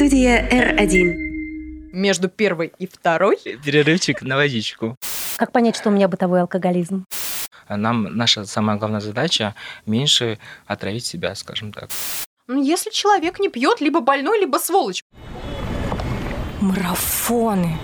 [0.00, 1.92] Студия R1.
[1.92, 3.36] Между первой и второй.
[3.62, 4.96] Перерывчик на водичку.
[5.36, 7.04] Как понять, что у меня бытовой алкоголизм?
[7.68, 11.90] Нам наша самая главная задача меньше отравить себя, скажем так.
[12.46, 15.04] Ну, если человек не пьет, либо больной, либо сволочь.
[16.62, 17.76] Марафоны.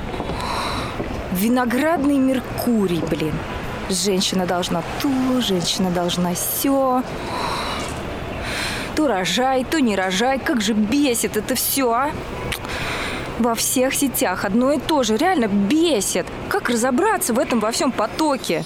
[1.33, 3.35] Виноградный Меркурий, блин.
[3.91, 7.03] Женщина должна то, женщина должна все.
[8.97, 10.39] То рожай, то не рожай.
[10.39, 12.11] Как же бесит это все, а?
[13.39, 15.19] Во всех сетях одно и то же.
[15.19, 16.27] Реально бесит.
[16.49, 18.65] Как разобраться в этом во всем потоке?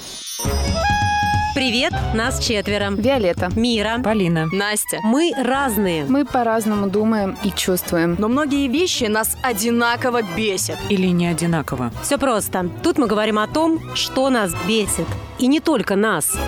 [1.53, 2.91] Привет, нас четверо.
[2.93, 3.49] Виолетта.
[3.57, 4.01] Мира.
[4.05, 4.47] Полина.
[4.53, 5.01] Настя.
[5.03, 6.05] Мы разные.
[6.05, 8.15] Мы по-разному думаем и чувствуем.
[8.17, 10.79] Но многие вещи нас одинаково бесят.
[10.89, 11.91] Или не одинаково.
[12.03, 12.71] Все просто.
[12.85, 15.09] Тут мы говорим о том, что нас бесит.
[15.41, 16.39] И не только нас.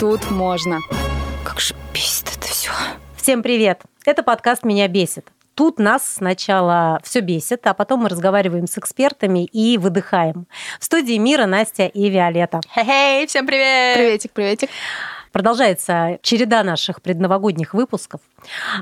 [0.00, 0.80] Тут можно.
[1.44, 2.70] Как же бесит это все.
[3.26, 3.80] Всем привет!
[4.04, 5.26] Это подкаст «Меня бесит».
[5.56, 10.46] Тут нас сначала все бесит, а потом мы разговариваем с экспертами и выдыхаем.
[10.78, 12.60] В студии Мира, Настя и Виолетта.
[12.72, 13.96] Хей, всем привет!
[13.96, 14.70] Приветик, приветик.
[15.36, 18.22] Продолжается череда наших предновогодних выпусков.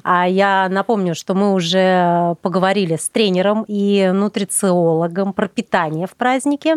[0.05, 6.77] А я напомню, что мы уже поговорили с тренером и нутрициологом про питание в празднике.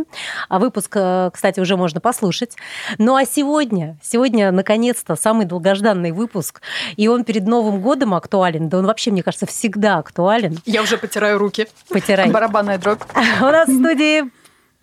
[0.50, 2.56] А выпуск, э, кстати, уже можно послушать.
[2.98, 6.64] Ну а сегодня, сегодня, наконец-то, самый долгожданный выпуск.
[6.96, 8.70] И он перед Новым годом актуален.
[8.70, 10.58] Да он вообще, мне кажется, всегда актуален.
[10.66, 11.68] Я уже потираю руки.
[11.90, 12.32] Потирай.
[12.32, 13.04] Барабанная дробь.
[13.42, 14.24] У нас в студии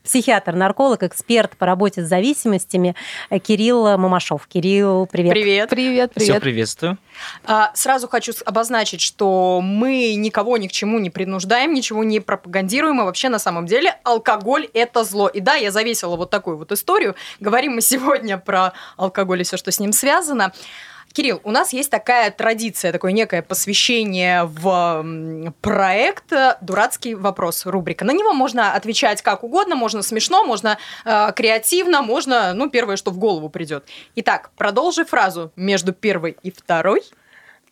[0.04, 2.94] психиатр, нарколог, эксперт по работе с зависимостями
[3.42, 4.46] Кирилл Мамашов.
[4.46, 5.32] Кирилл, привет.
[5.32, 5.70] Привет.
[5.70, 6.42] Привет, Все привет.
[6.42, 6.98] приветствую.
[7.46, 13.00] А, сразу хочу обозначить, что мы никого ни к чему не принуждаем, ничего не пропагандируем,
[13.00, 15.28] и вообще на самом деле алкоголь– это зло.
[15.28, 17.14] И да, я завесила вот такую вот историю.
[17.40, 20.52] Говорим мы сегодня про алкоголь и все, что с ним связано.
[21.14, 28.04] Кирилл, у нас есть такая традиция, такое некое посвящение в проект э, «Дурацкий вопрос» рубрика.
[28.04, 33.12] На него можно отвечать как угодно, можно смешно, можно э, креативно, можно, ну, первое, что
[33.12, 33.84] в голову придет.
[34.16, 37.04] Итак, продолжи фразу между первой и второй.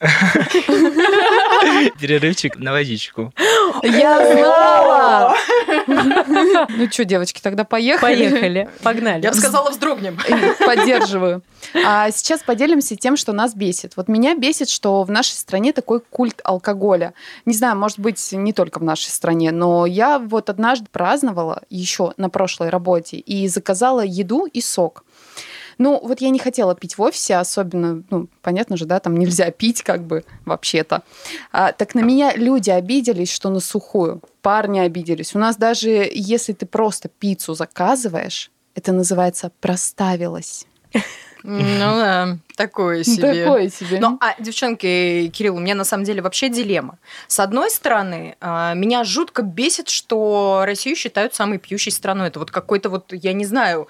[2.01, 3.33] Перерывчик на водичку.
[3.83, 5.37] Я знала!
[6.69, 8.29] Ну что, девочки, тогда поехали.
[8.31, 9.23] Поехали, погнали.
[9.23, 10.19] Я бы сказала, вздрогнем.
[10.65, 11.43] Поддерживаю.
[11.87, 13.93] А сейчас поделимся тем, что нас бесит.
[13.97, 17.15] Вот меня бесит, что в нашей стране такой культ алкоголя.
[17.47, 22.13] Не знаю, может быть, не только в нашей стране, но я вот однажды праздновала еще
[22.17, 25.05] на прошлой работе и заказала еду и сок.
[25.79, 29.51] Ну, вот я не хотела пить в офисе, особенно, ну, понятно же, да, там нельзя
[29.51, 31.03] пить как бы вообще-то.
[31.53, 34.23] А, так на меня люди обиделись, что на сухую.
[34.43, 35.35] Парни обиделись.
[35.35, 40.67] У нас даже если ты просто пиццу заказываешь, это называется проставилась.
[41.45, 43.45] Ну да, такое себе.
[43.45, 43.99] Такое себе.
[44.01, 46.99] Ну, а, девчонки, Кирилл, у меня на самом деле вообще дилемма.
[47.27, 52.29] С одной стороны, а, меня жутко бесит, что Россию считают самой пьющей страной.
[52.29, 53.89] Это вот какой-то вот, я не знаю,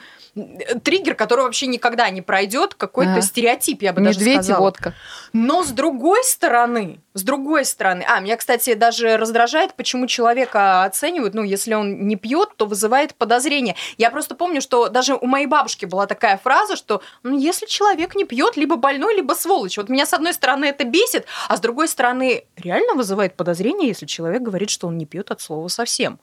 [0.83, 3.23] триггер, который вообще никогда не пройдет, какой-то Ага.
[3.23, 4.61] стереотип, я бы даже Медведь и сказала.
[4.65, 4.95] водка.
[5.33, 11.35] Но с другой стороны, с другой стороны, а, меня, кстати, даже раздражает, почему человека оценивают,
[11.35, 13.77] ну, если он не пьет, то вызывает подозрение.
[13.99, 18.15] Я просто помню, что даже у моей бабушки была такая фраза, что, ну, если человек
[18.15, 19.77] не пьет, либо больной, либо сволочь.
[19.77, 24.07] Вот меня, с одной стороны, это бесит, а с другой стороны, реально вызывает подозрение, если
[24.07, 26.19] человек говорит, что он не пьет от слова совсем.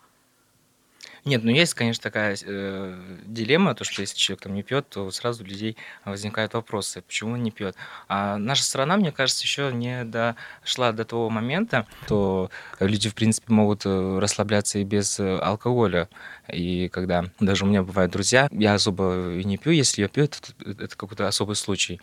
[1.26, 5.10] Нет, ну есть, конечно, такая э, дилемма, то, что если человек там не пьет, то
[5.12, 7.76] сразу у людей возникают вопросы, почему он не пьет.
[8.08, 12.50] А наша страна, мне кажется, еще не дошла до того момента, что
[12.80, 16.10] люди, в принципе, могут э, расслабляться и без э, алкоголя.
[16.52, 20.26] И когда даже у меня бывают друзья, я особо и не пью, если я пью,
[20.26, 22.00] это, это какой-то особый случай.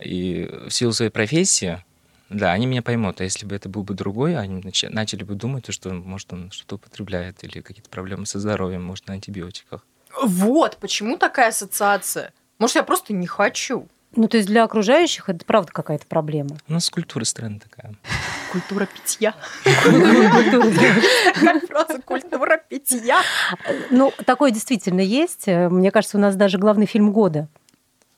[0.00, 1.82] И в силу своей профессии,
[2.28, 3.20] да, они меня поймут.
[3.20, 6.50] А если бы это был бы другой, они нач- начали бы думать, что, может, он
[6.50, 9.84] что-то употребляет или какие-то проблемы со здоровьем, может, на антибиотиках.
[10.22, 12.32] Вот, почему такая ассоциация?
[12.58, 13.86] Может, я просто не хочу.
[14.14, 16.56] Ну, то есть для окружающих это правда какая-то проблема.
[16.68, 17.94] У нас культура страны такая.
[18.50, 19.34] Культура питья.
[21.68, 23.20] Фраза культура питья.
[23.90, 25.46] Ну, такое действительно есть.
[25.46, 27.48] Мне кажется, у нас даже главный фильм года.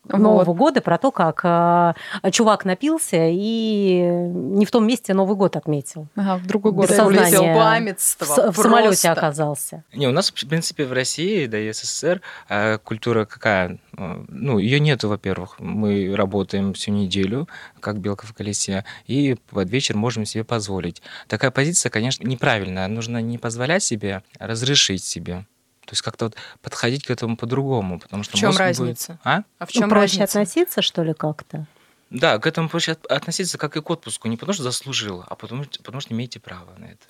[0.08, 0.56] Нового Вот.
[0.56, 6.06] года про то, как э, чувак напился и не в том месте Новый год отметил.
[6.16, 7.52] Ага, в другой Без город сознания.
[7.52, 8.25] В, Беспамятство.
[8.25, 9.84] с- в самолете оказался.
[9.94, 13.78] Не, у нас, в принципе, в России, да и СССР, э, культура какая?
[13.96, 15.56] Э, Ну, ее нету, во-первых.
[15.60, 17.49] Мы работаем всю неделю,
[17.81, 21.02] как белка в колесе, и под вечер можем себе позволить.
[21.26, 22.87] Такая позиция, конечно, неправильная.
[22.88, 25.44] Нужно не позволять себе, а разрешить себе.
[25.88, 29.19] То есть как-то вот подходить к этому по-другому, потому что В чем мозг будет- разница?
[29.25, 29.38] А?
[29.58, 30.40] А в Ну, чем проще разница?
[30.40, 31.67] относиться, что ли, как-то?
[32.11, 34.29] Да, к этому проще от- относиться как и к отпуску.
[34.29, 37.06] Не потому что заслужил, а потому, потому что имеете право на это.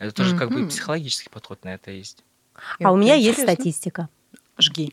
[0.00, 2.24] Это тоже как бы психологический подход на это есть.
[2.82, 3.54] А у меня есть Интересно.
[3.54, 4.08] статистика.
[4.58, 4.92] Жги.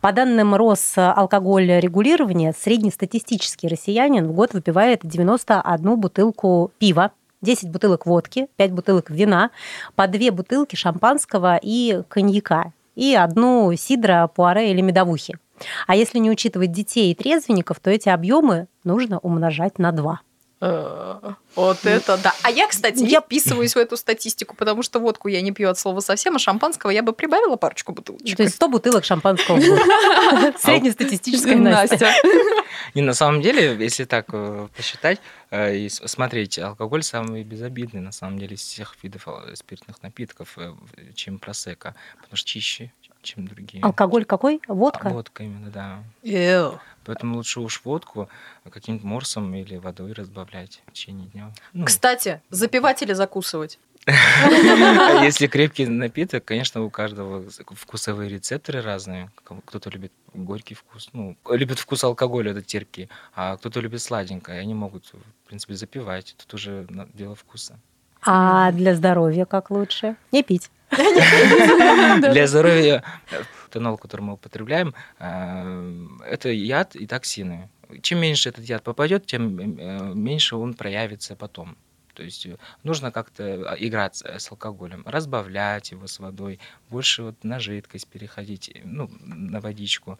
[0.00, 7.10] По данным Росалкогольрегулирования, среднестатистический россиянин в год выпивает 91 бутылку пива,
[7.42, 9.50] 10 бутылок водки, 5 бутылок вина,
[9.94, 15.38] по 2 бутылки шампанского и коньяка и одну сидра, пуаре или медовухи.
[15.86, 20.20] А если не учитывать детей и трезвенников, то эти объемы нужно умножать на 2.
[20.62, 22.34] Э, Вот это да.
[22.42, 25.78] А я, кстати, Я- вписываюсь в эту статистику, потому что водку я не пью от
[25.78, 28.36] слова совсем, а шампанского я бы прибавила парочку бутылочек.
[28.36, 30.60] То есть 100 бутылок шампанского в год.
[30.60, 32.12] Среднестатистическая Настя.
[32.94, 35.20] Не, на самом деле, если так э, посчитать
[35.50, 40.56] э, и смотреть, алкоголь самый безобидный, на самом деле, из всех видов ал- спиртных напитков,
[40.56, 40.72] э,
[41.14, 42.92] чем просека, потому что чище,
[43.22, 43.82] чем другие.
[43.82, 44.60] Алкоголь какой?
[44.66, 45.08] А, Водка?
[45.10, 46.04] Водка именно, да.
[46.22, 46.78] Эу.
[47.04, 48.28] Поэтому лучше уж водку
[48.70, 51.52] каким-то морсом или водой разбавлять в течение дня.
[51.72, 53.78] Ну, Кстати, запивать или закусывать?
[54.06, 59.30] а если крепкий напиток, конечно, у каждого вкусовые рецепторы разные.
[59.66, 64.60] Кто-то любит горький вкус, ну, любит вкус алкоголя, это терпкий, а кто-то любит сладенькое, и
[64.62, 66.34] они могут, в принципе, запивать.
[66.38, 67.78] Тут уже дело вкуса.
[68.22, 70.16] А для здоровья как лучше?
[70.32, 70.70] Не пить.
[70.90, 77.68] Для здоровья э, этанол, который мы употребляем, э, это яд и токсины.
[78.02, 81.76] Чем меньше этот яд попадет, тем э, меньше он проявится потом.
[82.14, 82.46] То есть
[82.82, 86.58] нужно как-то играть с алкоголем, разбавлять его с водой,
[86.90, 90.18] больше вот на жидкость переходить, ну, на водичку,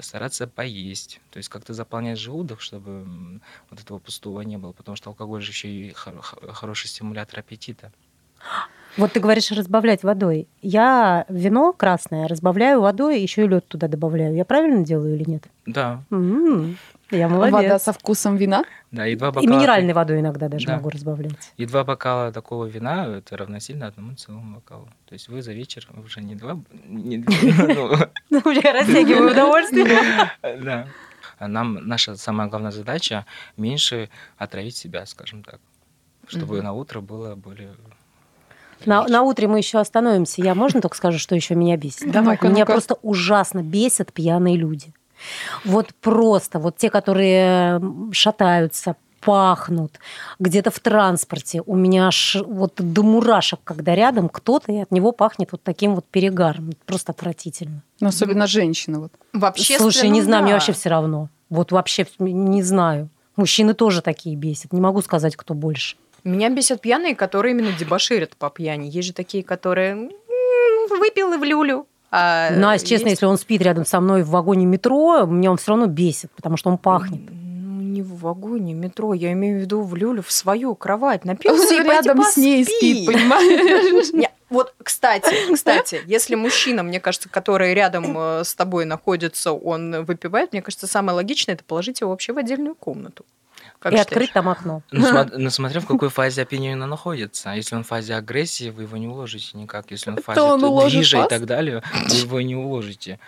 [0.00, 3.40] стараться поесть, то есть как-то заполнять желудок, чтобы
[3.70, 7.40] вот этого пустого не было, потому что алкоголь же еще и хор- хо- хороший стимулятор
[7.40, 7.90] аппетита.
[8.96, 10.46] Вот ты говоришь разбавлять водой.
[10.62, 14.34] Я вино красное разбавляю водой, еще и лед туда добавляю.
[14.36, 15.44] Я правильно делаю или нет?
[15.66, 16.76] Да, М,
[17.10, 17.52] Я молодец.
[17.54, 18.64] Вода со вкусом вина.
[18.90, 19.50] да, и два И бокала.
[19.50, 20.76] минеральной водой иногда даже Да.
[20.76, 21.52] могу разбавлять.
[21.56, 24.88] И два бокала такого вина это равносильно одному целому бокалу.
[25.06, 27.18] То есть вы за вечер уже не два, не
[28.30, 29.86] ну, Я растягиваю удовольствие.
[30.42, 30.86] да.
[31.38, 33.26] А Нам наша самая главная задача
[33.56, 34.08] меньше
[34.38, 35.58] отравить себя, скажем так,
[36.28, 37.74] чтобы на утро было более.
[38.86, 40.42] На, на утре мы еще остановимся.
[40.42, 42.10] Я можно только скажу, что еще меня бесит?
[42.10, 42.72] Давай, Меня ну-ка.
[42.72, 44.92] просто ужасно бесят пьяные люди.
[45.64, 47.80] Вот просто, вот те, которые
[48.12, 49.98] шатаются, пахнут,
[50.38, 51.62] где-то в транспорте.
[51.64, 55.94] У меня аж вот до мурашек, когда рядом кто-то, и от него пахнет вот таким
[55.94, 56.72] вот перегаром.
[56.84, 57.82] Просто отвратительно.
[58.00, 58.98] Но особенно женщины.
[58.98, 59.12] Вот.
[59.32, 61.30] Вообще, Слушай, не знаю, мне вообще все равно.
[61.48, 63.08] Вот вообще не знаю.
[63.36, 64.72] Мужчины тоже такие бесят.
[64.72, 65.96] Не могу сказать, кто больше.
[66.24, 68.88] Меня бесят пьяные, которые именно дебоширят по пьяни.
[68.88, 70.10] Есть же такие, которые «М,
[70.98, 71.86] выпил и в люлю.
[72.10, 75.56] А Настя, честно, есть- если он спит рядом со мной в вагоне метро, меня он
[75.58, 77.20] все равно бесит, потому что он пахнет.
[77.30, 81.24] Ну, не в вагоне метро, я имею в виду в люлю, в свою кровать.
[81.24, 84.28] Напился и пойди рядом с ней спит, понимаешь?
[84.50, 90.52] Вот, кстати, кстати, если мужчина, мне кажется, который рядом э, с тобой находится, он выпивает,
[90.52, 93.24] мне кажется, самое логичное это положить его вообще в отдельную комнату.
[93.84, 94.06] Как и считаешь?
[94.06, 94.80] открыть там окно.
[94.92, 97.50] Ну, ну, смотря в какой фазе опьянения находится.
[97.50, 99.90] Если он в фазе агрессии, вы его не уложите никак.
[99.90, 103.20] Если он в фазе он движа и так далее, вы его не уложите.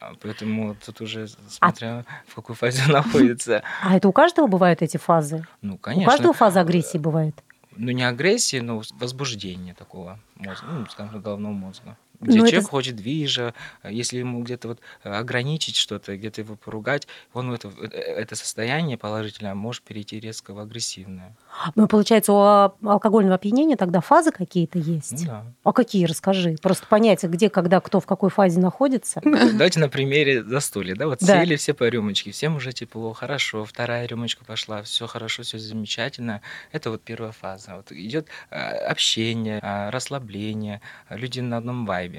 [0.00, 3.62] А, Поэтому тут уже смотря в какой фазе он находится.
[3.84, 5.46] А это у каждого бывают эти фазы?
[5.62, 6.10] Ну, У конечно.
[6.10, 7.36] каждого фаза агрессии бывает?
[7.76, 11.96] Ну, не агрессии, но возбуждение такого мозга, ну, скажем головного мозга.
[12.20, 16.16] Где Ну, это человек с- хочет движа, а если ему где-то вот э, ограничить что-то,
[16.16, 21.34] где-то его поругать, он это, э, это состояние положительное может перейти резко в агрессивное.
[21.76, 25.26] Ну, получается, у а- алкогольного опьянения тогда фазы какие-то Ну, есть?
[25.26, 25.44] да.
[25.64, 26.56] А какие, расскажи.
[26.60, 29.20] Просто понять, где, когда, кто в какой фазе находится.
[29.24, 31.40] Давайте на примере застолья, да, вот Да.
[31.42, 36.42] сели все по рюмочке, всем уже тепло, хорошо, вторая рюмочка пошла, все хорошо, все замечательно.
[36.72, 37.76] Это вот первая фаза.
[37.76, 42.09] Вот идет э, общение, э, расслабление, э, люди на одном вайбе.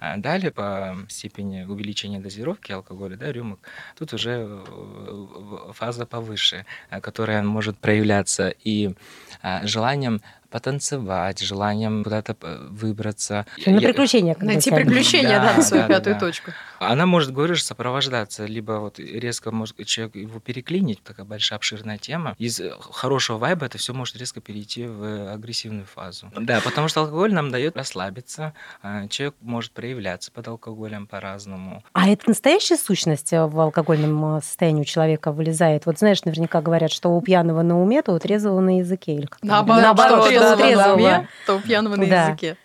[0.00, 3.60] А Далее по степени увеличения дозировки алкоголя, да, рюмок,
[3.98, 8.54] тут уже э, фаза повыше, э, которая может проявляться.
[8.64, 8.94] И
[9.42, 10.20] э, желанием
[10.52, 13.46] потанцевать, желанием куда-то э, выбраться.
[13.66, 14.36] На Я- приключения.
[14.38, 16.20] Найти приключения, да, Да, на свою да, пятую да.
[16.20, 16.50] точку.
[16.78, 22.34] Она может, говоришь, сопровождаться, либо вот резко может человек его переклинить, такая большая обширная тема.
[22.38, 26.30] Из э, хорошего вайба это все может резко перейти в агрессивную фазу.
[26.36, 31.82] Да, потому что алкоголь нам дает расслабиться, а, человек может проявляться под алкоголем по-разному.
[31.94, 35.86] А это настоящая сущность э, в алкогольном состоянии у человека вылезает?
[35.86, 39.14] Вот знаешь, наверняка говорят, что у пьяного на уме, то у трезвого на языке.
[39.14, 39.46] Или как-то.
[39.46, 40.96] Наоборот, что у трезвого.
[40.96, 42.28] трезвого, то у пьяного на Да.
[42.28, 42.56] языке.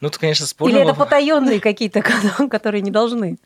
[0.00, 0.72] Ну, это, конечно, спорно.
[0.74, 2.02] Или это потаенные какие-то,
[2.50, 3.38] которые не должны.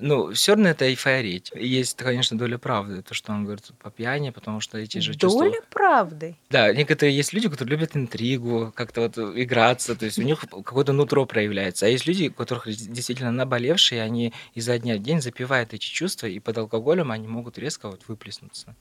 [0.00, 1.42] Ну, все равно это эйфория.
[1.56, 5.44] Есть, конечно, доля правды, то, что он говорит по пьяни, потому что эти же чувства...
[5.44, 6.36] Доля правды.
[6.50, 10.92] Да, некоторые есть люди, которые любят интригу, как-то вот играться, то есть у них какое-то
[10.92, 11.86] нутро проявляется.
[11.86, 16.28] А есть люди, у которых действительно наболевшие, они изо дня в день запивают эти чувства,
[16.28, 18.76] и под алкоголем они могут резко вот выплеснуться.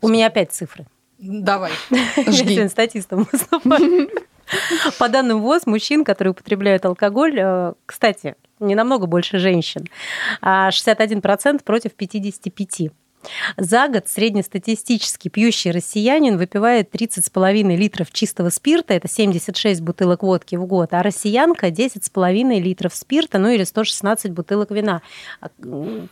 [0.00, 0.86] У меня опять цифры.
[1.18, 1.72] Давай.
[1.90, 4.10] Я сегодня статистом выступаю.
[4.98, 9.86] По данным ВОЗ, мужчин, которые употребляют алкоголь, э, кстати, не намного больше женщин,
[10.40, 12.92] а 61% против 55%.
[13.56, 20.66] За год среднестатистический пьющий россиянин выпивает 30,5 литров чистого спирта, это 76 бутылок водки в
[20.66, 25.02] год, а россиянка 10,5 литров спирта, ну или 116 бутылок вина.
[25.40, 25.48] А,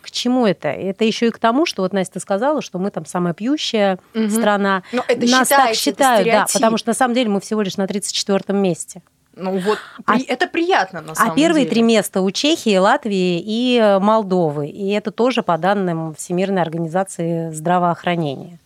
[0.01, 0.69] к чему это?
[0.69, 4.31] Это еще и к тому, что вот Настя сказала, что мы там самая пьющая угу.
[4.31, 4.83] страна.
[4.93, 7.87] Но это Нас так считают, да, потому что на самом деле мы всего лишь на
[7.87, 9.03] 34 месте.
[9.37, 11.75] Ну вот, а, это приятно на самом А первые деле.
[11.75, 14.69] три места у Чехии, Латвии и э, Молдовы.
[14.69, 18.59] И это тоже по данным Всемирной организации здравоохранения.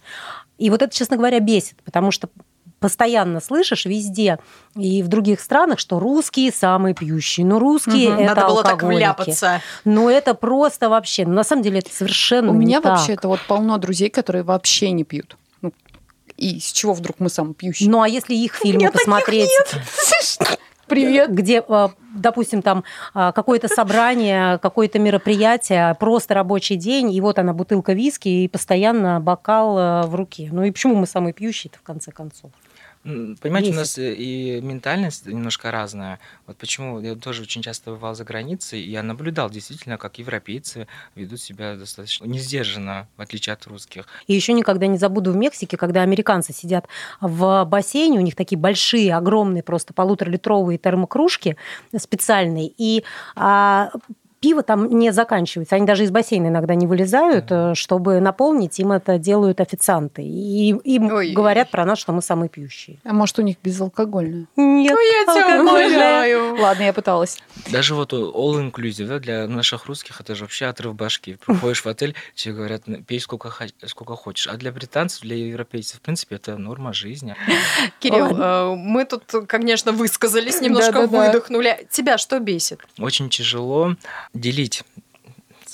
[0.59, 2.29] И вот это, честно говоря, бесит, потому что
[2.81, 4.39] постоянно слышишь везде
[4.77, 7.47] и в других странах, что русские самые пьющие.
[7.47, 8.23] Ну, русские угу.
[8.23, 9.63] это Надо было так вляпаться.
[9.85, 11.27] Ну, это просто вообще...
[11.27, 12.99] На самом деле это совершенно У меня так.
[12.99, 15.38] вообще это вот полно друзей, которые вообще не пьют.
[16.39, 17.91] И с чего вдруг мы самые пьющие?
[17.91, 19.51] Ну, а если их фильмы посмотреть...
[20.87, 21.35] Привет.
[21.35, 22.83] Где, э, допустим, там
[23.15, 29.21] э, какое-то собрание, какое-то мероприятие, просто рабочий день, и вот она бутылка виски и постоянно
[29.21, 30.49] бокал э, в руке.
[30.51, 32.53] Ну и почему мы самые пьющие-то в конце концов?
[33.41, 33.75] Понимаете, Бесит.
[33.75, 36.19] у нас и ментальность немножко разная.
[36.47, 40.87] Вот почему я тоже очень часто бывал за границей, и я наблюдал действительно, как европейцы
[41.15, 44.07] ведут себя достаточно несдержанно, в отличие от русских.
[44.27, 46.87] И еще никогда не забуду в Мексике, когда американцы сидят
[47.21, 51.57] в бассейне, у них такие большие, огромные, просто полуторалитровые термокружки
[51.97, 53.91] специальные, и а,
[54.41, 55.77] пиво там не заканчивается.
[55.77, 58.79] Они даже из бассейна иногда не вылезают, mm чтобы наполнить.
[58.79, 60.23] Им это делают официанты.
[60.23, 61.33] И им Ой.
[61.33, 62.99] говорят про нас, что мы самые пьющие.
[63.05, 64.47] А может, у них безалкогольное?
[64.57, 66.57] Нет, ну, я тебя умоляю.
[66.61, 67.39] Ладно, я пыталась.
[67.71, 71.37] Даже вот all inclusive, да, для наших русских это же вообще отрыв башки.
[71.47, 73.53] Приходишь в отель, тебе говорят, пей сколько,
[73.87, 74.47] сколько хочешь.
[74.47, 77.37] А для британцев, для европейцев, в принципе, это норма жизни.
[78.01, 81.87] Кирилл, э, мы тут, конечно, высказались, немножко выдохнули.
[81.91, 82.81] Тебя что бесит?
[82.99, 83.95] Очень тяжело
[84.35, 84.85] делить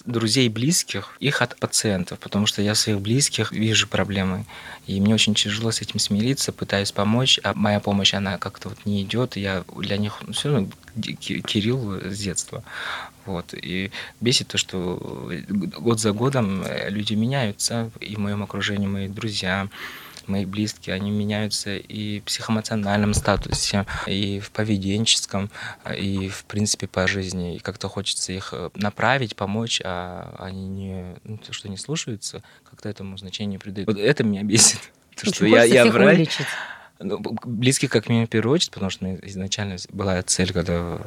[0.04, 4.44] друзей близких, их от пациентов, потому что я своих близких вижу проблемы,
[4.86, 8.78] и мне очень тяжело с этим смириться, пытаюсь помочь, а моя помощь, она как-то вот
[8.84, 12.62] не идет, я для них ну, все равно Кирилл с детства.
[13.26, 13.54] Вот.
[13.54, 19.68] И бесит то, что год за годом люди меняются, и в моем окружении мои друзья,
[20.28, 25.50] мои близкие, они меняются и в психоэмоциональном статусе, и в поведенческом,
[25.96, 27.56] и в принципе по жизни.
[27.56, 32.42] И как-то хочется их э, направить, помочь, а они не, ну, то, что не слушаются,
[32.68, 33.88] как-то этому значение придают.
[33.88, 34.78] Вот это меня бесит.
[35.16, 36.38] То, что я, я врач.
[36.98, 40.98] Ну, близких как минимум в первую очередь, потому что изначально была цель, когда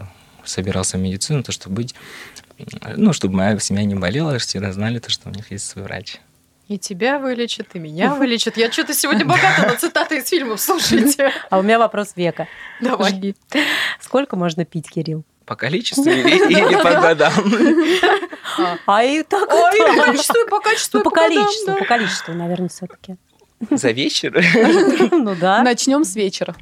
[0.46, 1.96] собирался в медицину, то, чтобы быть,
[2.96, 6.20] ну, чтобы моя семья не болела, все знали то, что у них есть свой врач.
[6.68, 8.58] И тебя вылечат, и меня вылечат.
[8.58, 11.32] Я что-то сегодня богата на цитаты из фильмов, слушайте.
[11.50, 12.48] А у меня вопрос века.
[12.82, 13.12] Давай.
[13.12, 13.36] Жги.
[14.02, 15.24] Сколько можно пить, Кирилл?
[15.46, 17.34] По количеству или, по годам?
[18.86, 22.34] А и так А и по количеству, и по качеству, Ну, по количеству, по количеству,
[22.34, 23.16] наверное, все таки
[23.72, 24.34] За вечер?
[25.12, 25.64] Ну да.
[25.64, 26.54] Начнем с вечера.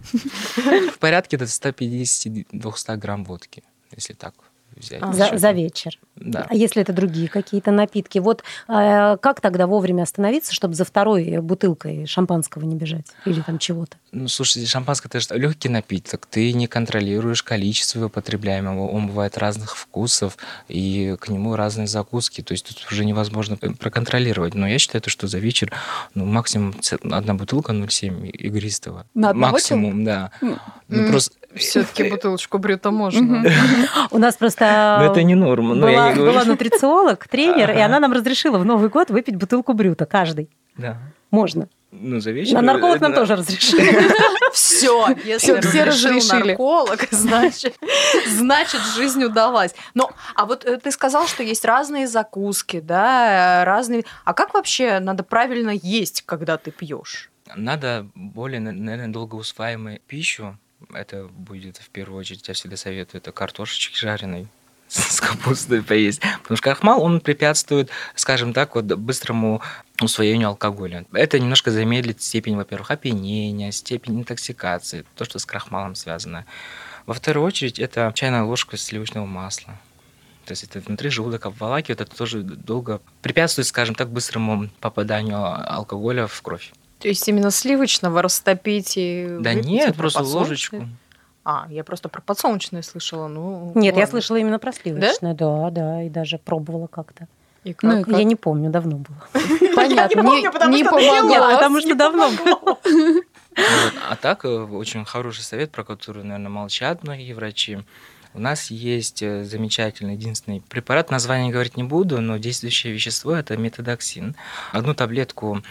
[0.56, 3.64] В порядке до 150-200 грамм водки,
[3.96, 4.36] если так
[4.76, 5.02] взять.
[5.02, 5.98] А, за, за вечер.
[6.26, 6.48] Да.
[6.50, 8.18] А если это другие какие-то напитки?
[8.18, 13.60] Вот э, как тогда вовремя остановиться, чтобы за второй бутылкой шампанского не бежать или там
[13.60, 13.98] чего-то?
[14.12, 19.38] Ну, слушайте, шампанское это же легкий напиток, ты не контролируешь количество его потребляемого, он бывает
[19.38, 24.56] разных вкусов, и к нему разные закуски, то есть тут уже невозможно проконтролировать.
[24.56, 25.72] Но я считаю, что за вечер
[26.16, 26.76] ну, максимум
[27.12, 29.06] одна бутылка 0,7 игристого.
[29.14, 30.32] На Максимум, человека?
[30.42, 30.60] да.
[30.88, 33.44] Ну, просто все-таки бутылочку брюта можно.
[34.12, 35.76] У нас просто Но это не норма.
[35.76, 40.06] была, не была нутрициолог, тренер, и она нам разрешила в Новый год выпить бутылку брюта
[40.06, 40.50] каждый.
[40.78, 40.98] Да.
[41.32, 41.68] Можно.
[41.92, 42.58] Ну, за вечер.
[42.58, 43.80] А нарколог нам тоже разрешил.
[44.54, 46.50] Все, если все разрешил разрешили.
[46.50, 47.76] нарколог, значит,
[48.28, 49.74] значит, жизнь удалась.
[49.94, 54.04] Но, а вот э, ты сказал, что есть разные закуски, да, разные.
[54.24, 57.30] А как вообще надо правильно есть, когда ты пьешь?
[57.56, 60.58] Надо более, на- наверное, долгоусваиваемую пищу.
[60.94, 64.48] Это будет в первую очередь, я всегда советую, это картошечки жареной
[64.88, 66.22] с капустой поесть.
[66.42, 69.62] Потому что крахмал, он препятствует, скажем так, вот быстрому
[70.02, 71.06] усвоению алкоголя.
[71.14, 76.46] Это немножко замедлит степень, во-первых, опьянения, степень интоксикации, то, что с крахмалом связано.
[77.06, 79.80] Во вторую очередь, это чайная ложка сливочного масла.
[80.46, 86.28] То есть это внутри желудок обволакивает, это тоже долго препятствует, скажем так, быстрому попаданию алкоголя
[86.28, 86.72] в кровь.
[87.00, 90.88] То есть именно сливочного растопить и Да выпить, нет, просто ложечку.
[91.44, 93.28] А, я просто про подсолнечное слышала.
[93.28, 94.08] Ну, Нет, я ладно.
[94.08, 95.36] слышала именно про сливочное.
[95.36, 97.28] Да, да, и даже пробовала как-то.
[97.64, 97.84] И как?
[97.84, 98.18] Ну и как?
[98.18, 99.18] Я не помню, давно было.
[99.76, 101.54] Понятно, помню, не, пила.
[101.54, 102.78] потому что давно было.
[103.56, 103.94] Вот.
[104.10, 107.80] А так, э, очень хороший совет, про который, наверное, молчат многие врачи.
[108.34, 113.56] У нас есть э, замечательный единственный препарат, название говорить не буду, но действующее вещество– это
[113.56, 114.36] метадоксин.
[114.74, 115.64] Одну таблетку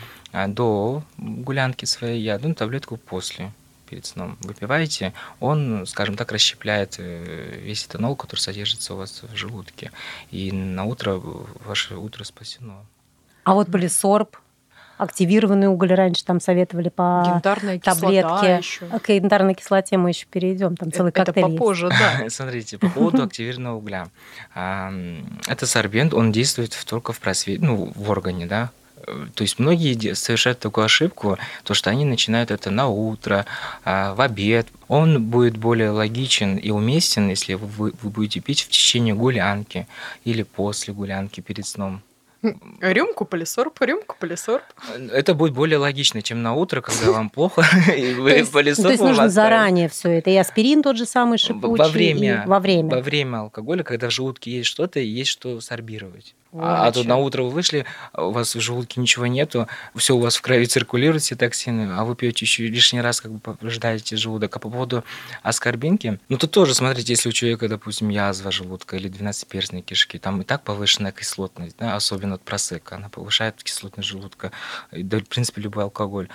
[0.48, 3.52] до гулянки своей и одну таблетку после
[3.88, 9.36] перед сном выпиваете, он, скажем так, расщепляет э, весь этанол, который содержится у вас в
[9.36, 9.92] желудке.
[10.30, 11.20] И на утро
[11.64, 12.74] ваше утро спасено.
[13.44, 14.36] А вот полисорб,
[14.96, 18.58] активированный уголь раньше там советовали по кислота таблетке.
[18.58, 18.86] еще.
[18.86, 21.58] К янтарной кислоте мы еще перейдем, там целый Это коктейль есть.
[21.58, 22.24] попозже, да.
[22.30, 24.08] Смотрите, по поводу активированного угля.
[24.54, 24.92] А,
[25.46, 28.70] Это сорбент, он действует только в просвете, ну, в органе, да.
[29.06, 33.46] Э, То есть многие совершают такую ошибку, то что они начинают это на утро,
[33.84, 34.66] а, в обед.
[34.88, 39.86] Он будет более логичен и уместен, если вы, вы будете пить в течение гулянки
[40.24, 42.02] или после гулянки перед сном.
[42.80, 44.64] Рюмку полисорб, рюмку полисорб.
[45.10, 47.64] Это будет более логично, чем на утро, когда вам плохо,
[47.96, 50.28] и вы есть, по лесу то есть нужно заранее все это.
[50.28, 51.78] И аспирин тот же самый шипучий.
[51.78, 52.90] во время, во время.
[52.90, 56.34] во время алкоголя, когда в желудке есть что-то, и есть что сорбировать.
[56.56, 57.84] А, а тут на утро вы вышли,
[58.16, 62.04] у вас в желудке ничего нету, все у вас в крови циркулируют все токсины, а
[62.04, 64.54] вы пьете еще лишний раз, как бы повреждаете желудок.
[64.56, 65.04] А по поводу
[65.42, 70.42] аскорбинки, ну тут тоже, смотрите, если у человека, допустим, язва желудка или двенадцатиперстные кишки, там
[70.42, 74.52] и так повышенная кислотность, да, особенно от просека, она повышает кислотность желудка,
[74.92, 76.28] и, да, в принципе, любой алкоголь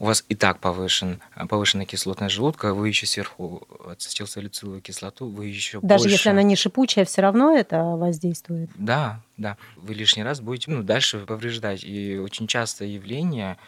[0.00, 5.78] у вас и так повышен, повышенная кислотность желудка, вы еще сверху ацетилсалициловую кислоту, вы еще
[5.82, 6.14] Даже больше...
[6.14, 8.70] если она не шипучая, все равно это воздействует.
[8.76, 9.58] Да, да.
[9.76, 11.84] Вы лишний раз будете ну, дальше повреждать.
[11.84, 13.58] И очень часто явление,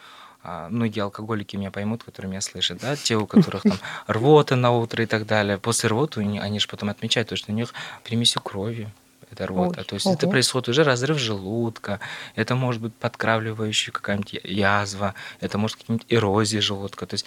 [0.41, 4.71] а, многие алкоголики меня поймут, которые меня слышат, да, те, у которых там рвота на
[4.71, 5.59] утро и так далее.
[5.59, 8.89] После рвоты они, они же потом отмечают, то, что у них примесью крови.
[9.33, 9.81] Это рвота.
[9.81, 10.31] Ой, то есть это ого.
[10.31, 11.99] происходит уже разрыв желудка,
[12.35, 17.05] это может быть подкравливающая какая-нибудь язва, это может какие-нибудь эрозии желудка.
[17.05, 17.25] То есть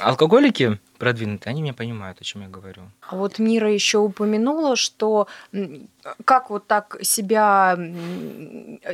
[0.00, 2.82] алкоголики продвинутые, они меня понимают, о чем я говорю.
[3.08, 5.28] А вот Мира еще упомянула, что
[6.24, 7.76] как вот так себя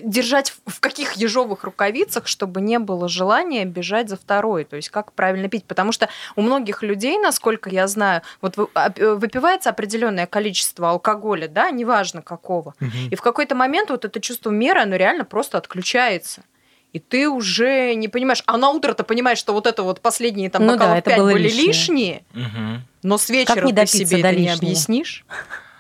[0.02, 4.64] держать в- каких ежовых рукавицах, чтобы не было желания бежать за второй.
[4.64, 5.64] То есть как правильно пить.
[5.64, 11.48] Потому что у многих людей, насколько я знаю, вот оп- э, выпивается определенное количество алкоголя,
[11.48, 12.74] да, неважно какого.
[13.10, 16.42] И в какой-то момент вот это чувство меры, оно реально просто отключается.
[16.92, 18.42] И ты уже не понимаешь.
[18.46, 21.18] А на утро ты понимаешь, что вот это вот последние там Ну да, бокалов пять
[21.18, 21.66] было были лишнее.
[21.66, 22.22] лишние.
[22.34, 22.82] Мгм.
[23.02, 25.24] Но с вечера не ты себе до это не объяснишь.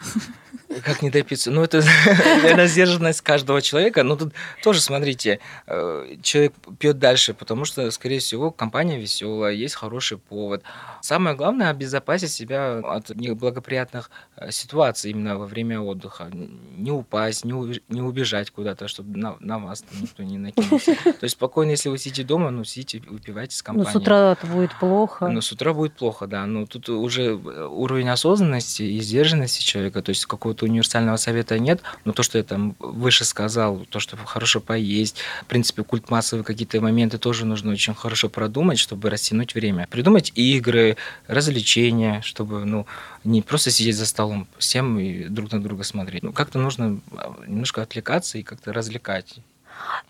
[0.84, 1.50] Как не допиться?
[1.50, 1.82] Ну, это,
[2.42, 4.02] наверное, сдержанность каждого человека.
[4.02, 4.32] Но тут
[4.62, 10.62] тоже, смотрите, э, человек пьет дальше, потому что, скорее всего, компания веселая, есть хороший повод.
[11.00, 16.30] Самое главное– обезопасить себя от неблагоприятных э, ситуаций именно во время отдыха.
[16.32, 20.94] Не упасть, не, у- не убежать куда-то, чтобы на, на вас никто не накинулся.
[21.04, 23.92] То есть спокойно, если вы сидите дома, ну, сидите, выпивайте с Ну, компанией.
[23.92, 25.28] с утра будет плохо.
[25.28, 26.46] Но с утра будет плохо, да.
[26.46, 32.12] Но тут уже уровень осознанности и сдержанности человека, то есть какого-то универсального совета нет, но
[32.12, 36.80] то, что я там выше сказал, то, что хорошо поесть, в принципе, культ массовые какие-то
[36.80, 39.86] моменты тоже нужно очень хорошо продумать, чтобы растянуть время.
[39.90, 40.96] Придумать игры,
[41.26, 42.86] развлечения, чтобы, ну,
[43.24, 46.22] не просто сидеть за столом всем и друг на друга смотреть.
[46.22, 49.36] Ну, как-то нужно а, немножко отвлекаться и как-то развлекать.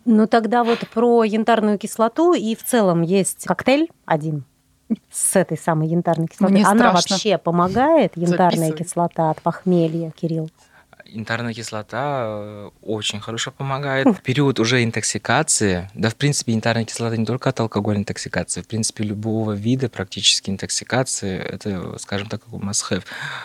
[0.04, 4.44] Ну тогда вот про янтарную кислоту и в целом есть коктейль один
[5.10, 6.52] с этой самой янтарной кислотой.
[6.54, 7.14] Мне Она страшно.
[7.14, 8.78] вообще помогает, янтарная Записывай.
[8.84, 10.50] кислота от похмелья, Кирилл?
[11.12, 14.06] Янтарная кислота э, очень хорошо помогает.
[14.06, 18.66] В период уже интоксикации, да, в принципе, янтарная кислота не только от алкогольной интоксикации, в
[18.66, 23.04] принципе, любого вида практически интоксикации, это, скажем так, как must-have.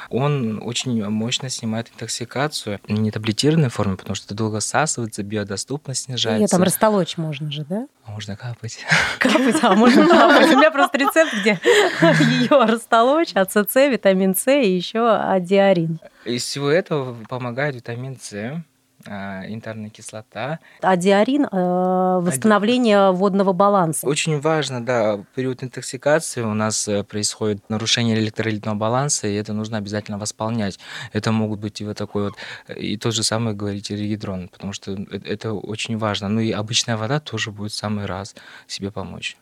[0.10, 6.42] Он очень мощно снимает интоксикацию, не таблетированной форме, потому что это долго всасывается, биодоступность снижается.
[6.44, 7.88] Ее там растолочь можно же, да?
[8.06, 8.80] А Можно капать.
[9.20, 10.54] Капать, а можно капать.
[10.54, 11.60] У меня просто рецепт, где
[12.02, 16.00] ее растолочь, АЦЦ, витамин С и еще адиарин.
[16.28, 18.62] Из всего этого помогает витамин С.
[19.08, 20.60] а, янтарная кислота.
[20.82, 24.06] Адиарин э, восстановление водного баланса.
[24.06, 29.54] Очень важно, да, в период интоксикации у нас э, происходит нарушение электролитного баланса, и это
[29.54, 30.80] нужно обязательно восполнять.
[31.14, 32.34] Это могут быть и вот такой вот,
[32.76, 36.28] и тот же самый, говорите, регидрон, потому что э- это очень важно.
[36.30, 38.36] Ну и обычная вода тоже будет в самый раз
[38.68, 39.38] себе помочь.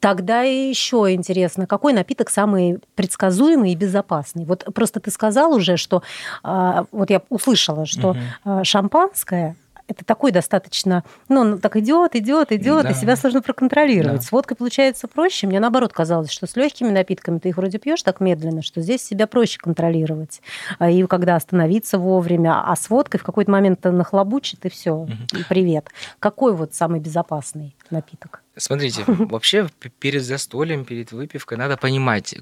[0.00, 4.44] Тогда еще интересно, какой напиток самый предсказуемый и безопасный?
[4.44, 6.02] Вот просто ты сказал уже, что
[6.42, 8.20] а, вот я услышала, что Мгм.
[8.44, 9.56] а, шампанское
[9.88, 12.90] это такой достаточно, ну, он так идет, идет, идет, Да.
[12.90, 14.16] и себя сложно проконтролировать.
[14.16, 14.26] Да.
[14.26, 15.46] С водкой получается проще.
[15.46, 19.04] Мне наоборот казалось, что с легкими напитками ты их вроде пьешь так медленно, что здесь
[19.04, 20.42] себя проще контролировать.
[20.80, 25.12] А, И когда остановиться вовремя, а с водкой в какой-то момент нахлобучит, и все, Мгм.
[25.38, 25.86] и привет.
[26.18, 28.42] Какой вот самый безопасный напиток?
[28.58, 29.68] Смотрите, вообще
[29.98, 32.34] перед застольем, перед выпивкой надо понимать,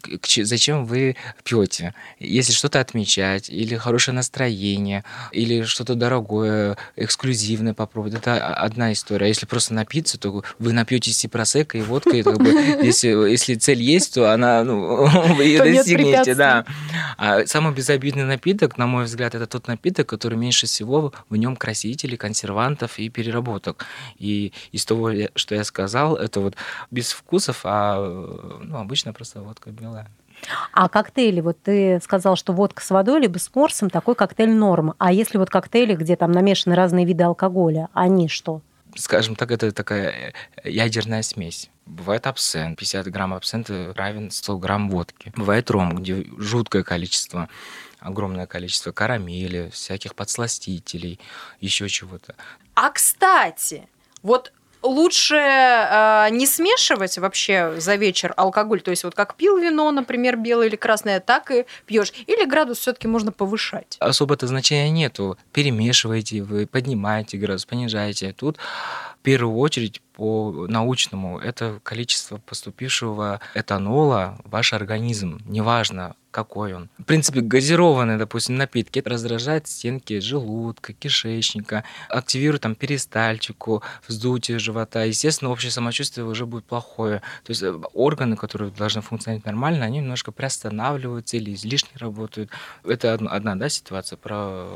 [0.42, 1.92] зачем вы пьете.
[2.20, 9.26] Если что-то отмечать, или хорошее настроение, или что-то дорогое, эксклюзивное попробовать, это одна история.
[9.26, 12.22] А если просто напиться, то вы напьетесь и просекко, и водкой.
[12.22, 12.48] Как бы,
[12.82, 16.36] если, если цель есть, то она, ну, вы ее достигнете.
[16.36, 16.64] Да.
[17.18, 21.56] А самый безобидный напиток, на мой взгляд, это тот напиток, который меньше всего в нем
[21.56, 23.84] красителей, консервантов и переработок.
[24.16, 26.56] И из того, что я сказал, это вот
[26.90, 27.96] без вкусов, а
[28.62, 30.08] ну, обычно просто водка белая.
[30.72, 34.94] А коктейли, вот ты сказал, что водка с водой либо с морсом, такой коктейль норма.
[34.98, 38.60] А если вот коктейли, где там намешаны разные виды алкоголя, они что?
[38.96, 41.70] Скажем так, это такая ядерная смесь.
[41.86, 45.32] Бывает абсент, 50 грамм абсента равен 100 грамм водки.
[45.36, 47.48] Бывает ром, где жуткое количество,
[47.98, 51.18] огромное количество карамели, всяких подсластителей,
[51.60, 52.36] еще чего-то.
[52.74, 53.88] А кстати,
[54.22, 54.52] вот
[54.84, 60.36] лучше э, не смешивать вообще за вечер алкоголь, то есть вот как пил вино, например,
[60.36, 62.12] белое или красное, так и пьешь.
[62.26, 63.96] Или градус все-таки можно повышать.
[63.98, 65.38] особо-то значения нету.
[65.52, 68.32] Перемешиваете вы, поднимаете градус, понижаете.
[68.32, 75.40] Тут в первую очередь по научному это количество поступившего этанола в ваш организм.
[75.46, 76.90] Неважно, какой он.
[76.98, 85.04] В принципе, газированные, допустим, напитки это раздражает стенки желудка, кишечника, активирует там перистальтику, вздутие живота.
[85.04, 87.20] Естественно, общее самочувствие уже будет плохое.
[87.44, 92.50] То есть э, органы, которые должны функционировать нормально, они немножко приостанавливаются или излишне работают.
[92.84, 94.66] Это одна, одна, да, ситуация про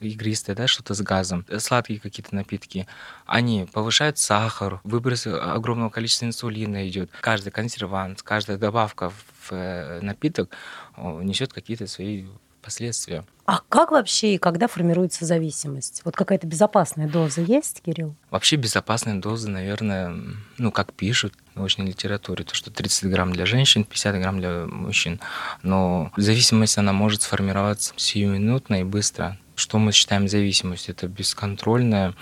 [0.00, 1.46] игристое, да, что-то с газом.
[1.58, 2.86] Сладкие какие-то напитки,
[3.24, 7.10] они повышают сахар, выброс огромного количества инсулина идет.
[7.22, 10.50] Каждый консервант, каждая добавка в э, напиток
[10.96, 12.26] несет какие-то свои
[12.64, 13.24] последствия.
[13.44, 16.00] А как вообще и когда формируется зависимость?
[16.04, 18.16] Вот какая-то безопасная доза есть, Кирилл?
[18.30, 20.16] Вообще безопасная доза, наверное,
[20.56, 24.66] ну, как пишут в научной литературе, то, что 30 грамм для женщин, 50 грамм для
[24.66, 25.20] мужчин.
[25.62, 29.38] Но зависимость, она может сформироваться сиюминутно и быстро.
[29.56, 30.94] Что мы считаем зависимостью?
[30.94, 32.14] Это бесконтрольное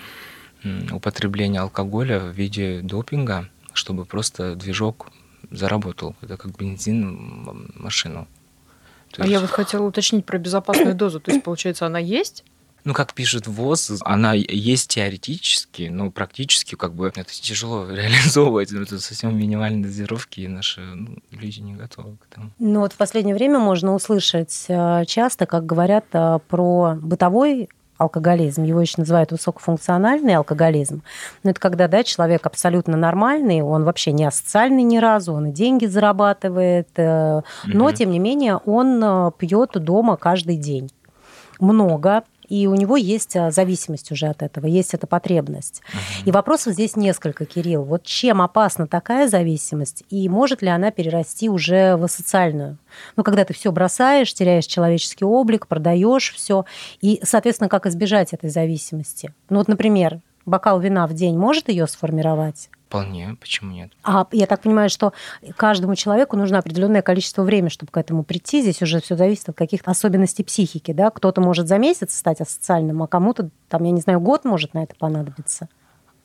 [0.91, 5.07] употребление алкоголя в виде допинга, чтобы просто движок
[5.51, 6.15] заработал.
[6.21, 8.27] Это как бензин машину.
[9.11, 11.19] То А я вот хотела уточнить про безопасную дозу.
[11.19, 12.43] То есть, получается, она есть?
[12.85, 18.71] Ну, как пишет ВОЗ, она есть теоретически, но практически как бы это тяжело реализовывать.
[18.71, 22.51] Ну, Это совсем минимальные дозировки, и наши ну, люди не готовы к этому.
[22.59, 28.63] Ну вот в последнее время можно услышать э, часто, как говорят э, про бытовой алкоголизм,
[28.63, 31.03] его еще называют высокофункциональный алкоголизм.
[31.43, 35.51] Но это когда да, человек абсолютно нормальный, он вообще не асоциальный ни разу, он и
[35.51, 37.93] деньги зарабатывает, э, но Мгм.
[37.93, 40.91] тем не менее он э, пьет дома каждый день
[41.59, 42.23] много,
[42.53, 45.81] и у него есть а, зависимость уже от этого, есть эта потребность.
[46.23, 47.83] И вопросов здесь несколько, Кирилл.
[47.83, 52.77] Вот чем опасна такая зависимость, и может ли она перерасти уже в асоциальную?
[53.15, 56.65] Ну, когда ты все бросаешь, теряешь человеческий облик, продаешь все,
[57.01, 59.33] и, соответственно, как избежать этой зависимости?
[59.49, 62.69] Ну, вот, например, бокал вина в день может ее сформировать?
[62.93, 63.91] Вполне, почему нет?
[64.03, 65.13] А я так понимаю, что
[65.57, 68.61] каждому человеку нужно определенное количество времени, чтобы к этому прийти.
[68.61, 70.91] Здесь уже все зависит от каких-то особенностей психики.
[70.91, 71.09] Да?
[71.09, 74.83] Кто-то может за месяц стать асоциальным, а кому-то, там, я не знаю, год может на
[74.83, 75.69] это понадобиться.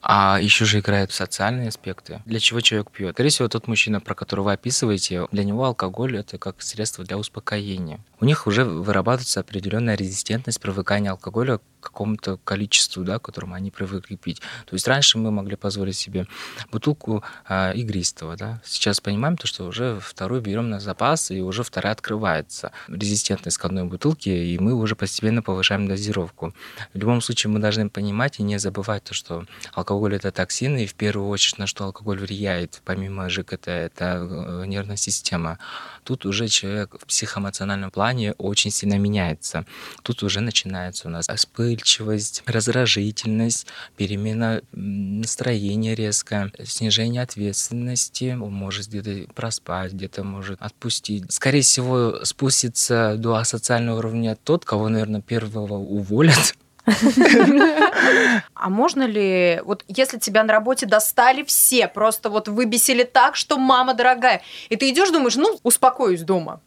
[0.03, 2.21] А еще же играют социальные аспекты.
[2.25, 3.15] Для чего человек пьет?
[3.15, 7.17] Скорее всего, тот мужчина, про которого вы описываете, для него алкоголь это как средство для
[7.17, 7.99] успокоения.
[8.21, 14.41] У них уже вырабатывается определенная резистентность привыкания алкоголя какому-то количеству, да, которому они привыкли пить.
[14.67, 16.27] То есть раньше мы могли позволить себе
[16.71, 18.61] бутылку а, игристого, да.
[18.65, 22.73] Сейчас понимаем то, что уже вторую берем на запас, и уже вторая открывается.
[22.89, 26.55] Резистентность к одной бутылке, и мы уже постепенно повышаем дозировку.
[26.95, 30.87] В любом случае мы должны понимать и не забывать то, что алкоголь это токсин, и
[30.87, 35.59] в первую очередь на что алкоголь влияет, помимо ЖКТ, это э, нервная система.
[36.05, 39.65] Тут уже человек в психоэмоциональном плане очень сильно меняется.
[40.03, 48.89] Тут уже начинается у нас оспы, вспыльчивость, раздражительность, перемена настроения резко, снижение ответственности, он может
[48.89, 51.31] где-то проспать, где-то может отпустить.
[51.31, 56.55] Скорее всего, спустится до асоциального уровня тот, кого, наверное, первого уволят,
[58.55, 63.59] А можно ли, вот если тебя на работе достали все, просто вот выбесили так, что
[63.59, 66.63] мама дорогая, и ты идешь, думаешь, ну, успокоюсь дома.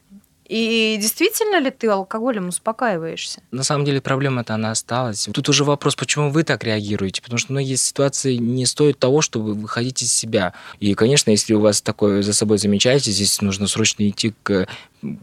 [0.52, 3.42] И действительно ли ты алкоголем успокаиваешься?
[3.52, 5.30] На самом деле проблема-то она осталась.
[5.34, 9.54] Тут уже вопрос, почему вы так реагируете, потому что многие ситуации не стоят того, чтобы
[9.54, 10.54] выходить из себя.
[10.82, 14.68] И, конечно, если у вас такое за собой замечаете, здесь нужно срочно идти к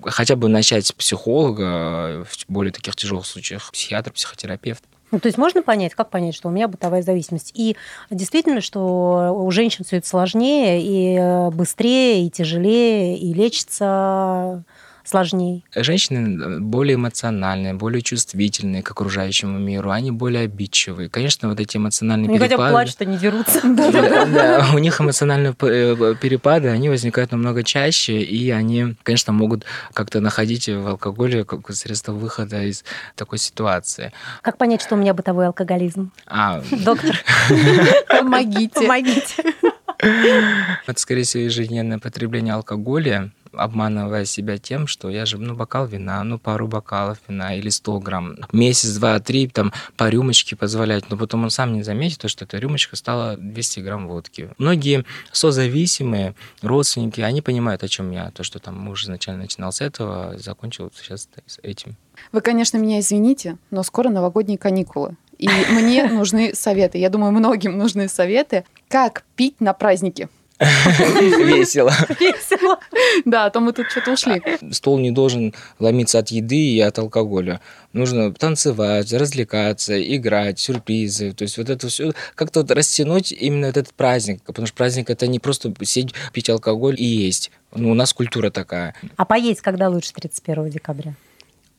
[0.02, 4.82] хотя бы начать с психолога, в более таких тяжелых случаях, психиатр, психотерапевт.
[5.10, 7.52] Ну, то есть можно понять, как понять, что у меня бытовая зависимость?
[7.54, 7.76] И
[8.10, 14.64] действительно, что у женщин все это сложнее и быстрее, и тяжелее, и лечится
[15.08, 15.62] сложнее?
[15.74, 21.08] Женщины более эмоциональные, более чувствительные к окружающему миру, они более обидчивые.
[21.08, 22.56] Конечно, вот эти эмоциональные они перепады...
[22.56, 23.60] хотя плачут, они дерутся.
[23.64, 30.20] Да, у них эмоциональные э, перепады, они возникают намного чаще, и они, конечно, могут как-то
[30.20, 34.12] находить в алкоголе как средство выхода из такой ситуации.
[34.42, 36.12] Как понять, что у меня бытовой алкоголизм?
[36.26, 36.62] А...
[36.70, 37.16] Доктор,
[38.08, 38.74] помогите.
[38.74, 39.54] Помогите.
[39.98, 46.22] Это, скорее всего, ежедневное потребление алкоголя, обманывая себя тем, что я же, ну, бокал вина,
[46.24, 48.36] ну, пару бокалов вина или 100 грамм.
[48.52, 52.58] Месяц, два, три, там, по рюмочке позволять, но потом он сам не заметит, что эта
[52.58, 54.50] рюмочка стала 200 грамм водки.
[54.58, 59.80] Многие созависимые родственники, они понимают, о чем я, то, что там муж изначально начинал с
[59.80, 61.96] этого, закончил сейчас с этим.
[62.32, 65.16] Вы, конечно, меня извините, но скоро новогодние каникулы.
[65.38, 66.98] И мне нужны советы.
[66.98, 70.28] Я думаю, многим нужны советы, как пить на празднике.
[70.58, 71.92] Весело.
[72.18, 72.78] Весело.
[73.24, 74.42] Да, а то мы тут что-то ушли.
[74.72, 77.60] Стол не должен ломиться от еды и от алкоголя.
[77.92, 81.32] Нужно танцевать, развлекаться, играть, сюрпризы.
[81.32, 84.42] То есть вот это все как-то вот растянуть именно этот праздник.
[84.42, 87.50] Потому что праздник это не просто сидеть, пить алкоголь и есть.
[87.74, 88.94] Ну, у нас культура такая.
[89.16, 91.14] А поесть когда лучше 31 декабря?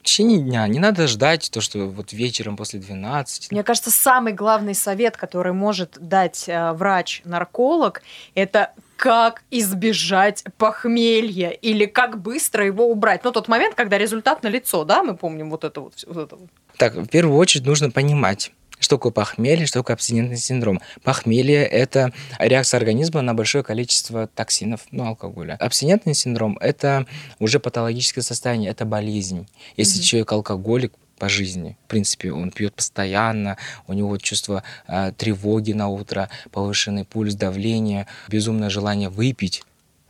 [0.09, 0.67] Течение дня.
[0.67, 3.51] Не надо ждать то, что вот вечером после 12.
[3.51, 8.01] Мне кажется, самый главный совет, который может дать э, врач-нарколог,
[8.33, 13.23] это как избежать похмелья или как быстро его убрать.
[13.23, 16.03] Ну, тот момент, когда результат на лицо, да, мы помним вот это вот.
[16.07, 16.49] вот это вот.
[16.77, 20.79] Так, в первую очередь нужно понимать, что такое похмелье, что такое абстинентный синдром?
[21.03, 25.57] Похмелье– это реакция организма на большое количество токсинов, ну, алкоголя.
[25.59, 27.05] Абстинентный синдром– это
[27.39, 29.47] уже патологическое состояние, это болезнь.
[29.77, 30.03] Если mm-hmm.
[30.03, 31.77] человек алкоголик, по жизни.
[31.85, 38.07] В принципе, он пьет постоянно, у него чувство э, тревоги на утро, повышенный пульс, давление,
[38.29, 39.63] безумное желание выпить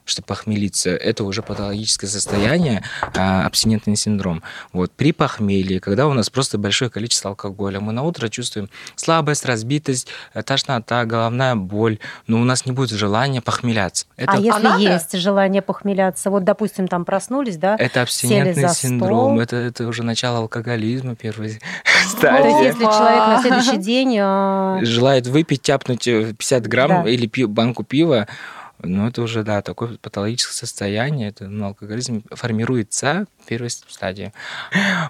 [0.09, 2.83] чтобы похмелиться, это уже патологическое состояние,
[3.15, 4.43] а, абстинентный синдром.
[4.73, 4.91] Вот.
[4.91, 10.07] При похмелье, когда у нас просто большое количество алкоголя, мы на утро чувствуем слабость, разбитость,
[10.33, 14.05] э, тошнота, головная боль, но у нас не будет желания похмеляться.
[14.17, 14.33] Это...
[14.33, 17.75] А если а есть желание похмеляться, вот, допустим, там проснулись, да?
[17.77, 21.59] Это абстинентный синдром, это, это уже начало алкоголизма, первой
[22.07, 22.41] стадии.
[22.41, 24.17] То есть, если человек на следующий день...
[24.19, 27.09] А, Желает выпить, тяпнуть 50 э, грамм да.
[27.09, 28.27] или банку пива,
[28.81, 34.33] ну, это уже, да, такое патологическое состояние, это ну, алкоголизм формируется в первой стадии.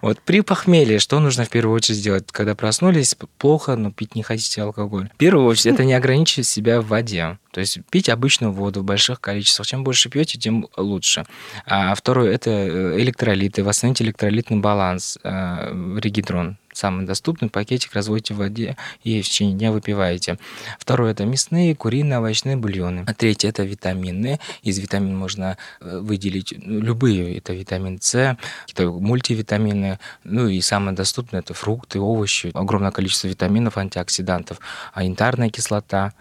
[0.01, 2.25] Вот при похмелье что нужно в первую очередь сделать?
[2.31, 5.09] Когда проснулись, плохо, но пить не хотите алкоголь.
[5.13, 7.37] В первую очередь, это не ограничивать себя в воде.
[7.51, 9.67] То есть пить обычную воду в больших количествах.
[9.67, 11.25] Чем больше пьете, тем лучше.
[11.65, 13.63] А второе– это э, электролиты.
[13.63, 19.71] Восстановить электролитный баланс, э, регидрон самый доступный пакетик разводите в воде и в течение дня
[19.71, 20.37] выпиваете.
[20.79, 23.03] Второе– это мясные, куриные, овощные бульоны.
[23.05, 24.39] А третье– это витамины.
[24.63, 27.37] Из витамин можно э, выделить любые.
[27.37, 29.99] Это витамин С, какие-то мультивитамины.
[30.23, 32.51] Ну и самое доступное– это фрукты, овощи.
[32.53, 34.59] Огромное количество витаминов, антиоксидантов.
[34.93, 36.13] А янтарная кислота,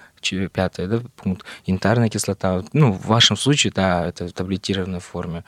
[0.53, 2.64] пятое, да, пункт, янтарная кислота.
[2.73, 5.44] Ну, в вашем случае, да, это в таблетированной форме.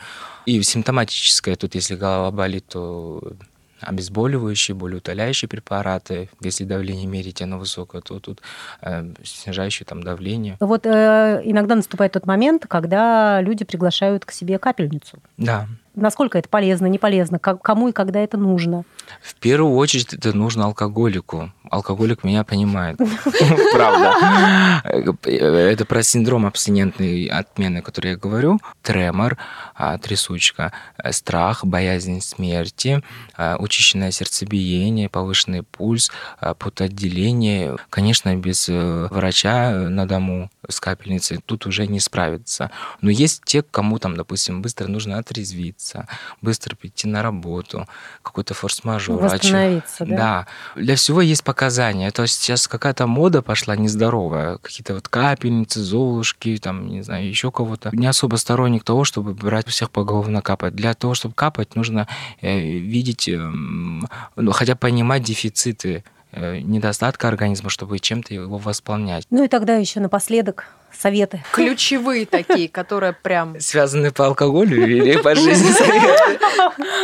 [0.46, 3.34] И симптоматическое, тут если голова болит, то
[3.80, 6.28] обезболивающие, болеутоляющие препараты.
[6.40, 8.40] Если давление мерить, оно высокое, то тут
[8.82, 10.56] э, снижающее там давление.
[10.60, 15.18] Вот э, иногда наступает тот момент, когда люди приглашают к себе капельницу.
[15.36, 15.66] Да.
[16.00, 18.84] Насколько это полезно, не полезно, кому и когда это нужно?
[19.22, 21.52] В первую очередь это нужно алкоголику.
[21.70, 22.96] Алкоголик меня понимает.
[23.72, 24.82] Правда.
[25.24, 28.60] Это про синдром абстинентной отмены, который я говорю.
[28.82, 29.36] Тремор,
[29.74, 33.02] а, трясучка, э, страх, боязнь смерти,
[33.36, 37.76] а, учащенное сердцебиение, повышенный пульс, а, потоотделение.
[37.90, 42.70] Конечно, без э, врача на дому с капельницей тут уже не справиться.
[43.00, 46.06] Но есть те, кому там, допустим, быстро нужно отрезвиться, выспаться,
[46.42, 47.86] быстро прийти на работу,
[48.22, 49.18] какой-то форс-мажор.
[49.20, 50.16] а Восстановиться, да?
[50.16, 50.46] Да.
[50.76, 52.10] Для всего есть показания.
[52.10, 54.58] То есть сейчас какая-то мода пошла нездоровая.
[54.58, 57.90] Какие-то вот капельницы, золушки, там, не знаю, еще кого-то.
[57.92, 60.74] Не особо сторонник того, чтобы брать всех поголовно капать.
[60.74, 62.06] Для того, чтобы капать, нужно
[62.40, 69.26] э, видеть, эм, ну, хотя понимать дефициты э, недостатка организма, чтобы чем-то его восполнять.
[69.30, 71.42] Ну и тогда еще напоследок советы.
[71.52, 73.58] Ключевые такие, которые прям...
[73.60, 75.70] Связаны по алкоголю или по жизни?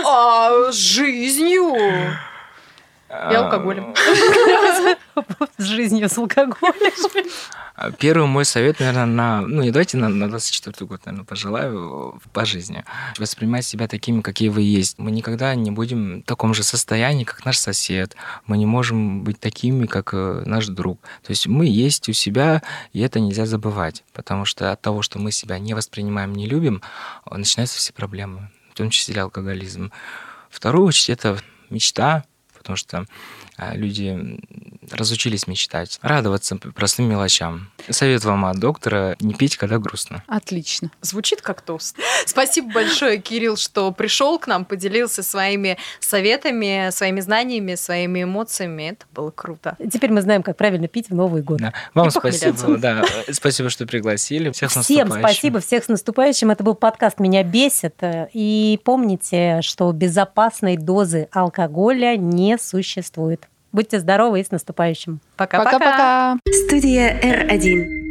[0.05, 1.75] А, с жизнью!
[3.09, 3.95] И алкоголем.
[5.59, 6.93] С жизнью с алкоголем.
[7.99, 9.41] Первый мой совет, наверное, на...
[9.43, 12.85] Ну, не давайте на, на 24 год, наверное, пожелаю по жизни.
[13.19, 14.99] Воспринимать себя такими, какие вы есть.
[14.99, 18.17] Мы никогда не будем в таком же состоянии, как наш сосед.
[18.47, 21.01] Мы не можем быть такими, как э, наш друг.
[21.23, 24.05] То есть мы есть у себя, и это нельзя забывать.
[24.15, 26.83] Потому что от того, что мы себя не воспринимаем, не любим,
[27.31, 29.93] начинаются все проблемы, в том числе алкоголизм.
[30.49, 31.39] В первую очередь это
[31.69, 32.25] мечта,
[32.67, 33.07] потому что
[33.59, 34.41] люди м,
[34.91, 37.71] разучились мечтать, радоваться простым мелочам.
[37.91, 40.23] Совет вам от доктора не пить, когда грустно.
[40.27, 40.91] Отлично.
[41.03, 41.97] Звучит как тост.
[42.27, 48.91] Спасибо большое, Кирилл, что пришел к нам, поделился своими советами, своими знаниями, своими эмоциями.
[48.91, 49.77] Это было круто.
[49.93, 51.59] Теперь мы знаем, как правильно пить в Новый год.
[51.59, 51.73] Да.
[51.95, 54.51] Вам И спасибо, да, спасибо, что пригласили.
[54.51, 55.29] Всех с Всем наступающим.
[55.35, 56.51] спасибо, всех с наступающим.
[56.51, 57.97] Это был подкаст «Меня бесит».
[58.33, 63.46] И помните, что безопасной дозы алкоголя не существует.
[63.77, 65.21] Будьте здоровы и с наступающим.
[65.37, 65.79] Пока-пока.
[65.79, 66.39] Пока-пока.
[66.51, 68.06] Студия R1.